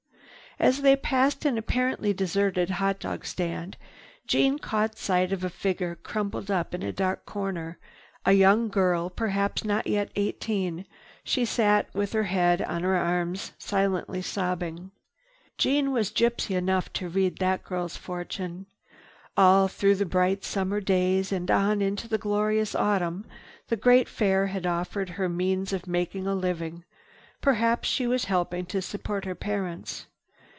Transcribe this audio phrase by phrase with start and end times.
[0.59, 3.77] As they passed an apparently deserted hot dog stand,
[4.27, 7.79] Jeanne caught sight of a figure crumpled up in a dark corner.
[8.27, 10.85] A young girl, perhaps not yet eighteen,
[11.23, 14.91] she sat with head on arms, silently sobbing.
[15.57, 18.67] Jeanne was gypsy enough to read that girl's fortune.
[19.35, 23.25] All through the bright summer days and on into the glorious autumn,
[23.69, 26.83] the great Fair had offered her means of making a living.
[27.41, 30.05] Perhaps she was helping to support her parents.